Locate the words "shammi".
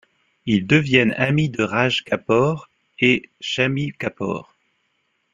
3.39-3.91